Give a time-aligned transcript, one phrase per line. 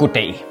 [0.00, 0.44] Goddag.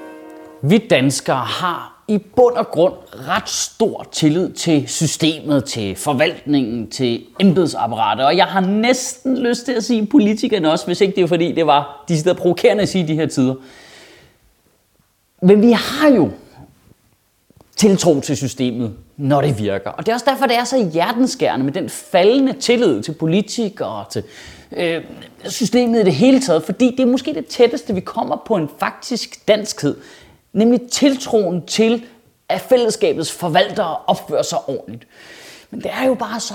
[0.61, 2.93] Vi danskere har i bund og grund
[3.27, 9.71] ret stor tillid til systemet, til forvaltningen, til embedsapparatet, og jeg har næsten lyst til
[9.73, 12.89] at sige politikerne også, hvis ikke det er fordi det var de steder provokerende at
[12.89, 13.55] sige i de her tider.
[15.41, 16.31] Men vi har jo
[17.79, 19.89] tiltro til systemet, når det virker.
[19.89, 23.89] Og det er også derfor, det er så hjertenskærende med den faldende tillid til politikere
[23.89, 24.23] og til
[24.71, 25.03] øh,
[25.45, 28.69] systemet i det hele taget, fordi det er måske det tætteste, vi kommer på en
[28.79, 29.95] faktisk danskhed,
[30.53, 32.05] nemlig tiltroen til,
[32.49, 35.07] at fællesskabets forvaltere opfører sig ordentligt.
[35.71, 36.53] Men det er jo bare så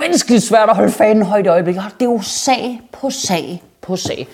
[0.00, 1.84] menneskeligt svært at holde fanen højt i øjeblikket.
[2.00, 4.28] Det er jo sag på sag på sag.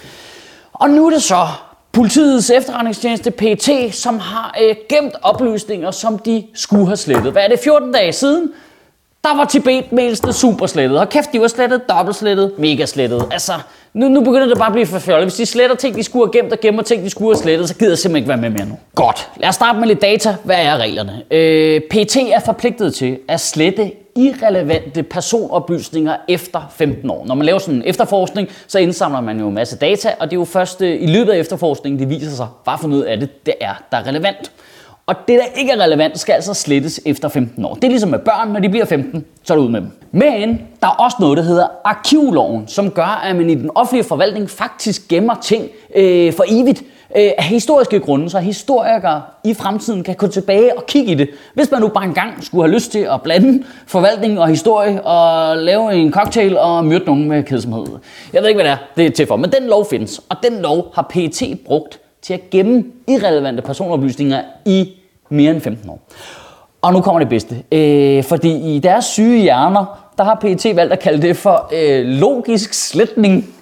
[0.73, 1.47] Og nu er det så
[1.93, 7.33] politiets efterretningstjeneste PT, som har øh, gemt oplysninger, som de skulle have slettet.
[7.33, 8.53] Hvad er det, 14 dage siden?
[9.25, 10.99] Der var Tibet-mailsene super slettet.
[10.99, 13.25] Og kæft, de var slettet, dobbelt slettet, mega slettet.
[13.31, 13.53] Altså,
[13.95, 15.25] nu, nu begynder det bare at blive for fjollet.
[15.25, 17.69] Hvis de sletter ting, de skulle have gemt, og gemmer ting, de skulle have slettet,
[17.69, 18.79] så gider jeg simpelthen ikke være med mere nu.
[18.95, 19.29] Godt.
[19.37, 20.37] Lad os starte med lidt data.
[20.45, 21.23] Hvad er reglerne?
[21.31, 27.27] Øh, PT er forpligtet til at slette irrelevante personoplysninger efter 15 år.
[27.27, 30.37] Når man laver sådan en efterforskning, så indsamler man jo en masse data, og det
[30.37, 33.21] er jo først øh, i løbet af efterforskningen, det viser sig, hvad for noget af
[33.21, 34.53] det, det er, der er relevant.
[35.07, 37.75] Og det, der ikke er relevant, skal altså slettes efter 15 år.
[37.75, 39.91] Det er ligesom med børn, når de bliver 15, så er det ud med dem.
[40.13, 44.05] Men der er også noget, der hedder arkivloven, som gør, at man i den offentlige
[44.05, 46.83] forvaltning faktisk gemmer ting øh, for evigt
[47.17, 51.31] øh, af historiske grunde, så historikere i fremtiden kan gå tilbage og kigge i det.
[51.55, 55.57] Hvis man nu bare engang skulle have lyst til at blande forvaltning og historie og
[55.57, 57.87] lave en cocktail og myrde nogen med kedsomhed.
[58.33, 60.37] Jeg ved ikke, hvad det er, det er til for, men den lov findes, og
[60.43, 64.93] den lov har PET brugt til at gemme irrelevante personoplysninger i
[65.29, 66.01] mere end 15 år.
[66.83, 67.63] Og nu kommer det bedste.
[67.73, 72.05] Øh, fordi i deres syge hjerner, der har PET valgt at kalde det for øh,
[72.05, 73.55] logisk sletning.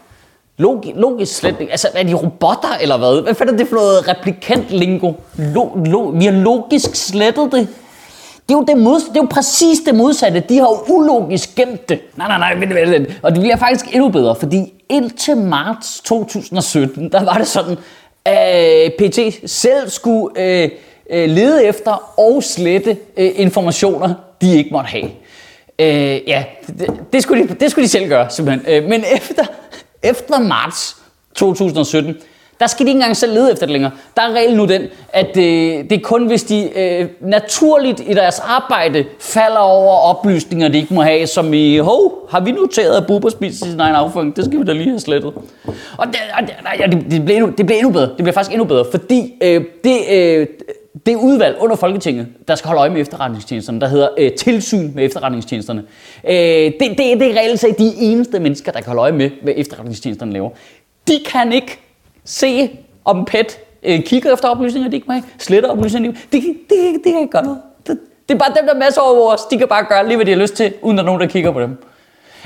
[0.60, 1.70] Logi, logisk sletning.
[1.70, 3.22] Altså, er de robotter eller hvad?
[3.22, 5.12] Hvad fanden er det for noget replikant-lingo?
[5.36, 7.68] Lo, lo, vi har logisk slettet det.
[8.48, 10.40] Det er, jo det, mod, det er jo præcis det modsatte.
[10.48, 12.00] De har jo ulogisk gemt det.
[12.16, 13.08] Nej, nej, nej, vent, vent, vent.
[13.22, 17.76] Og det bliver faktisk endnu bedre, fordi indtil marts 2017, der var det sådan,
[18.24, 20.70] at øh, PT selv skulle øh,
[21.10, 25.10] øh, lede efter og slette øh, informationer, de ikke måtte have.
[25.78, 28.74] Øh, ja, det, det, skulle de, det skulle de selv gøre, simpelthen.
[28.74, 29.44] Øh, men efter,
[30.02, 30.96] efter marts
[31.34, 32.16] 2017,
[32.60, 33.92] der skal de ikke engang selv lede efter det længere.
[34.16, 35.44] Der er reglen nu den, at øh,
[35.90, 40.94] det er kun hvis de øh, naturligt i deres arbejde falder over oplysninger, de ikke
[40.94, 44.36] må have, som i, hov, har vi noteret, at Bubber spiser sin egen afføring?
[44.36, 45.32] Det skal vi da lige have slettet.
[45.98, 48.06] Og det, og det, det, det, bliver endnu, det bliver endnu bedre.
[48.06, 50.46] Det bliver faktisk endnu bedre, fordi øh, det, øh,
[51.06, 55.04] det udvalg under Folketinget, der skal holde øje med efterretningstjenesterne, der hedder øh, tilsyn med
[55.04, 55.84] efterretningstjenesterne.
[56.28, 59.30] Øh, det, det, det er reelt set de eneste mennesker, der kan holde øje med,
[59.42, 60.50] hvad efterretningstjenesterne laver.
[61.08, 61.78] De kan ikke
[62.24, 62.70] se,
[63.04, 66.12] om PET øh, kigger efter oplysninger, de ikke må have, sletter oplysninger.
[66.32, 67.58] De, de, de, de kan ikke gøre noget.
[67.86, 69.40] Det, det er bare dem, der er masser over os.
[69.50, 71.50] De kan bare gøre lige, hvad de har lyst til, uden at nogen, der kigger
[71.50, 71.84] på dem.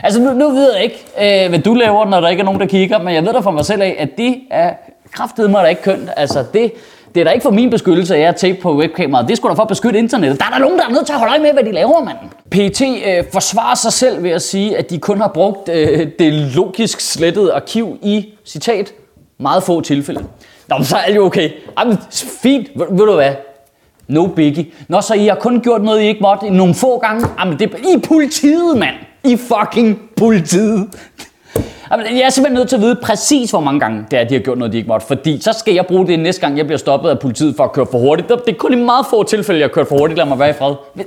[0.03, 1.05] Altså, nu, nu ved jeg ikke,
[1.44, 3.38] øh, hvad du laver, når der ikke er nogen, der kigger, men jeg ved da
[3.38, 4.75] for mig selv af, at det er
[5.12, 6.11] kraftedeme, der ikke kønt.
[6.16, 6.72] Altså, det,
[7.14, 9.28] det er da ikke for min beskyttelse, at jeg er tape på webkameraet.
[9.28, 10.41] Det skulle da for at beskytte internettet.
[10.41, 12.04] Der er der nogen, der er nødt til at holde øje med, hvad de laver,
[12.04, 12.16] mand.
[12.50, 16.32] PT øh, forsvarer sig selv ved at sige, at de kun har brugt øh, det
[16.32, 18.92] logisk slettede arkiv i, citat,
[19.38, 20.25] meget få tilfælde.
[20.69, 21.50] Nå, så er alt jo okay.
[21.78, 21.98] Jamen,
[22.42, 22.69] fint.
[22.76, 23.32] Ved, ved du hvad?
[24.08, 24.66] No biggie.
[24.88, 27.26] Nå, så I har kun gjort noget, I ikke måtte nogle få gange.
[27.38, 28.94] Jamen, det er i politiet, mand.
[29.25, 30.88] I fucking politiet.
[31.90, 34.34] Jamen, jeg er simpelthen nødt til at vide præcis, hvor mange gange det er, de
[34.34, 35.06] har gjort noget, de ikke måtte.
[35.06, 37.72] Fordi så skal jeg bruge det næste gang, jeg bliver stoppet af politiet for at
[37.72, 38.28] køre for hurtigt.
[38.28, 40.18] Det er kun i meget få tilfælde, jeg har kørt for hurtigt.
[40.18, 40.74] Lad mig være i fred.
[40.98, 41.04] Øh,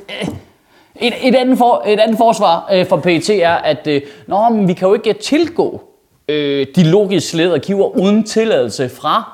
[1.02, 4.68] et, et, andet, for, et andet forsvar øh, for PET er, at øh, Nå, men
[4.68, 5.82] vi kan jo ikke øh, tilgå
[6.28, 9.32] øh, de logisk sledede arkiver uden tilladelse fra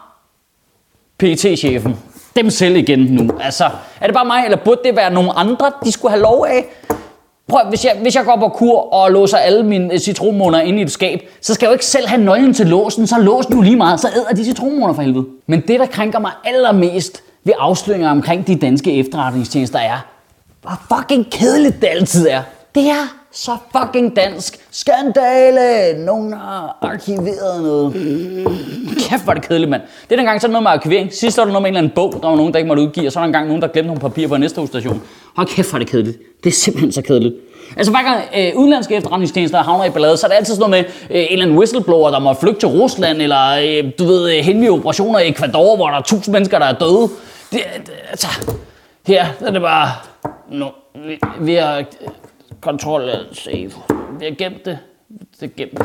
[1.17, 1.97] PET-chefen.
[2.35, 3.29] Dem selv igen nu.
[3.41, 3.63] Altså,
[4.01, 6.65] er det bare mig, eller burde det være nogle andre, de skulle have lov af?
[7.47, 10.79] Prøv, hvis jeg, hvis jeg går på kur og låser alle mine øh, citronmåner ind
[10.79, 13.45] i et skab, så skal jeg jo ikke selv have nøglen til låsen, så lås
[13.45, 15.25] du lige meget, så æder de citronmåner for helvede.
[15.47, 20.05] Men det, der krænker mig allermest ved afsløringer omkring de danske efterretningstjenester er,
[20.61, 22.41] hvor fucking kedeligt det altid er.
[22.75, 24.59] Det er så fucking dansk.
[24.71, 26.05] Skandale!
[26.05, 27.93] Nogen har arkiveret noget.
[28.97, 29.81] Kæft, hvor er det kedeligt, mand.
[30.03, 31.13] Det er dengang sådan noget med arkivering.
[31.13, 32.83] Sidst var der noget med en eller anden bog, der var nogen, der ikke måtte
[32.83, 35.01] udgive, og så var der engang nogen, der glemte nogle papirer på en næste station.
[35.35, 36.43] Hold kæft, hvor er det kedeligt.
[36.43, 37.35] Det er simpelthen så kedeligt.
[37.77, 40.85] Altså hver gang øh, udenlandske efterretningstjenester havner i ballade, så er det altid sådan noget
[41.09, 44.23] med øh, en eller anden whistleblower, der må flygte til Rusland, eller øh, du ved,
[44.23, 47.09] øh, hemmelige henvige operationer i Ecuador, hvor der er tusind mennesker, der er døde.
[47.51, 48.27] Det, det, altså,
[49.07, 49.91] her er det bare...
[50.51, 51.83] No, vi, vi har
[52.61, 53.71] kontrol save.
[54.19, 54.79] Vi har gemt det.
[55.39, 55.79] Det er gemt.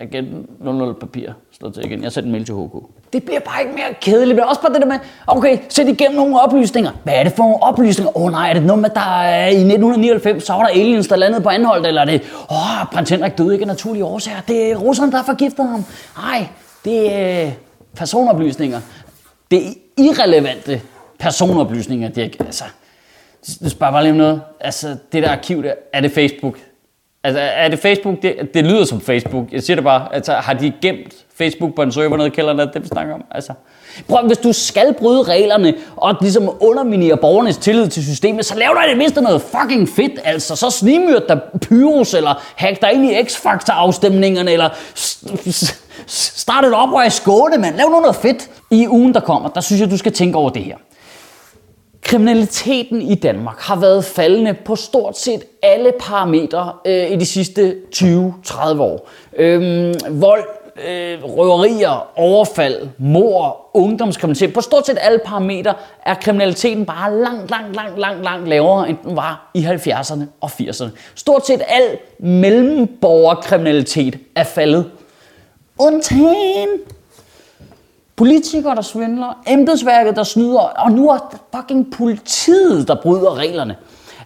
[0.00, 2.02] igen 00 papir slået til igen.
[2.02, 2.72] Jeg sætter en mail til HK.
[3.12, 4.36] Det bliver bare ikke mere kedeligt.
[4.36, 6.90] Men også bare det der med, okay, sæt igennem nogle oplysninger.
[7.04, 8.16] Hvad er det for nogle oplysninger?
[8.16, 11.08] Åh oh, nej, er det noget med, der er, i 1999, så var der aliens,
[11.08, 14.04] der landede på anholdt, eller er det, åh, oh, prins Henrik døde ikke af naturlige
[14.04, 14.40] årsager.
[14.48, 15.84] Det er russerne, der forgifter ham.
[16.16, 16.46] Nej,
[16.84, 17.52] det er øh,
[17.96, 18.80] personoplysninger.
[19.50, 20.80] Det er irrelevante
[21.18, 22.64] personoplysninger, det er, altså,
[23.64, 24.42] du spørger bare lige om noget.
[24.60, 26.58] Altså, det der arkiv der, er det Facebook?
[27.24, 28.22] Altså, er det Facebook?
[28.22, 29.52] Det, det lyder som Facebook.
[29.52, 30.14] Jeg siger det bare.
[30.14, 32.58] Altså, har de gemt Facebook på en server nede i kælderen?
[32.58, 33.24] Det, vi snakker om.
[33.30, 33.52] Altså,
[34.08, 38.68] prøv, hvis du skal bryde reglerne og ligesom underminere borgernes tillid til systemet, så lav
[38.80, 40.20] dig det mindste noget fucking fedt.
[40.24, 44.68] Altså, så snimyrt dig pyros, eller hack dig ind i X-Factor-afstemningerne, eller
[46.06, 47.76] start et oprør i Skåne, mand.
[47.76, 48.50] Lav nu noget fedt.
[48.70, 50.76] I ugen, der kommer, der synes jeg, du skal tænke over det her.
[52.02, 57.76] Kriminaliteten i Danmark har været faldende på stort set alle parametre øh, i de sidste
[57.96, 59.08] 20-30 år.
[59.36, 60.44] Øhm, vold,
[60.86, 64.54] øh, røverier, overfald, mor, ungdomskriminalitet.
[64.54, 65.74] På stort set alle parametre
[66.06, 70.50] er kriminaliteten bare langt, langt, langt, langt, langt lavere, end den var i 70'erne og
[70.60, 70.88] 80'erne.
[71.14, 74.90] Stort set al mellemborgerkriminalitet er faldet.
[75.78, 76.68] Undtagen
[78.18, 83.76] Politikere, der svindler, embedsværket, der snyder, og nu er fucking politiet, der bryder reglerne.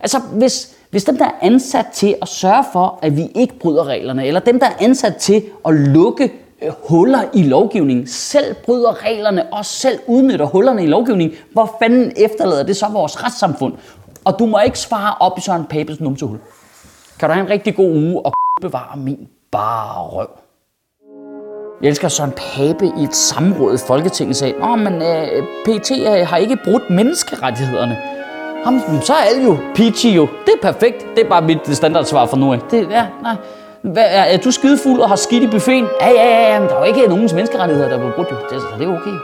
[0.00, 3.84] Altså, hvis, hvis dem, der er ansat til at sørge for, at vi ikke bryder
[3.84, 9.04] reglerne, eller dem, der er ansat til at lukke øh, huller i lovgivningen, selv bryder
[9.04, 13.74] reglerne og selv udnytter hullerne i lovgivningen, hvor fanden efterlader det så vores retssamfund?
[14.24, 16.38] Og du må ikke svare op i Søren Papes numsehul.
[17.18, 20.28] Kan du have en rigtig god uge og bevare min bare røv.
[21.82, 26.26] Jeg elsker Søren Pape i et samråd i Folketinget sagde, Nå, men øh, PT øh,
[26.26, 28.11] har ikke brudt menneskerettighederne.
[28.66, 30.28] Jamen, så er alle jo peachy jo.
[30.46, 31.16] Det er perfekt.
[31.16, 32.58] Det er bare mit standardsvar for nu af.
[32.70, 33.36] Det, ja, nej.
[33.82, 35.88] Hvad, er, er du skidefuld og har skidt i buffeten?
[36.00, 38.36] Ja, ja, ja, men der er jo ikke nogen menneskerettigheder, der er blevet brudt jo.
[38.50, 39.16] Det, det er okay.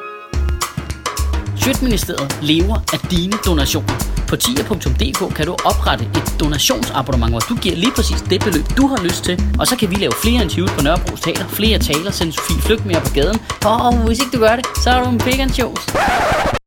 [1.57, 3.95] Sjøtministeriet lever af dine donationer.
[4.29, 8.87] På tia.dk kan du oprette et donationsabonnement, hvor du giver lige præcis det beløb, du
[8.87, 9.43] har lyst til.
[9.61, 12.87] Og så kan vi lave flere interviews på Nørrebro Teater, flere taler, sende Sofie Flygt
[12.87, 13.39] mere på gaden.
[13.65, 16.58] Og hvis ikke du gør det, så er du en big.